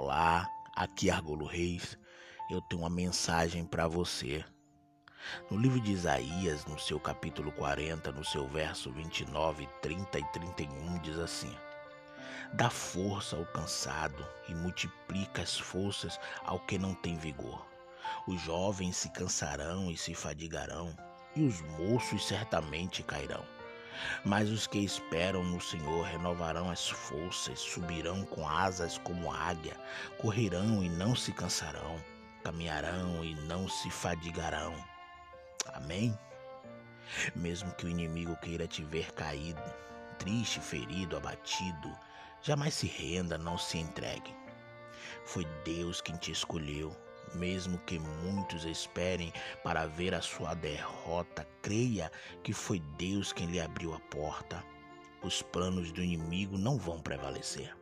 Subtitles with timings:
[0.00, 1.98] Olá, aqui é Argolo Reis.
[2.48, 4.44] Eu tenho uma mensagem para você.
[5.50, 10.98] No livro de Isaías, no seu capítulo 40, no seu verso 29, 30 e 31,
[11.00, 11.52] diz assim:
[12.52, 17.66] Dá força ao cansado e multiplica as forças ao que não tem vigor.
[18.28, 20.96] Os jovens se cansarão e se fadigarão,
[21.34, 23.44] e os moços certamente cairão.
[24.24, 29.76] Mas os que esperam no Senhor renovarão as forças, subirão com asas como águia,
[30.18, 32.02] correrão e não se cansarão,
[32.44, 34.74] caminharão e não se fadigarão.
[35.74, 36.16] Amém?
[37.34, 39.62] Mesmo que o inimigo queira te ver caído,
[40.18, 41.96] triste, ferido, abatido,
[42.42, 44.34] jamais se renda, não se entregue.
[45.24, 46.94] Foi Deus quem te escolheu
[47.34, 49.32] mesmo que muitos esperem
[49.62, 52.10] para ver a sua derrota, creia
[52.42, 54.64] que foi Deus quem lhe abriu a porta.
[55.22, 57.76] Os planos do inimigo não vão prevalecer.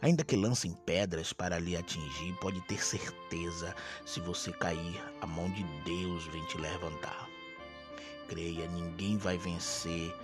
[0.00, 3.74] Ainda que lancem pedras para lhe atingir, pode ter certeza,
[4.06, 7.28] se você cair, a mão de Deus vem te levantar.
[8.28, 10.14] Creia, ninguém vai vencer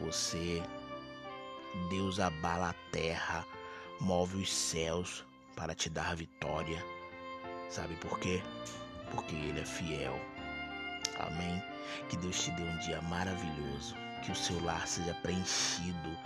[0.00, 0.62] você.
[1.90, 3.46] Deus abala a terra,
[4.00, 5.24] move os céus
[5.56, 6.84] para te dar vitória.
[7.68, 8.42] Sabe por quê?
[9.10, 10.18] Porque Ele é fiel.
[11.18, 11.62] Amém?
[12.08, 13.94] Que Deus te dê um dia maravilhoso.
[14.22, 16.18] Que o seu lar seja preenchido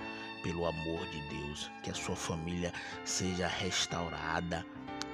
[0.42, 1.70] pelo amor de Deus.
[1.82, 2.72] Que a sua família
[3.04, 4.64] seja restaurada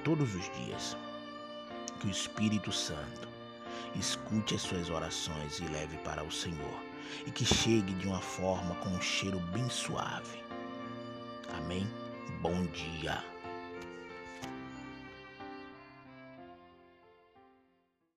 [0.03, 0.95] todos os dias.
[1.99, 3.27] Que o Espírito Santo
[3.95, 6.83] escute as suas orações e leve para o Senhor.
[7.25, 10.43] E que chegue de uma forma com um cheiro bem suave.
[11.57, 11.89] Amém?
[12.41, 13.23] Bom dia.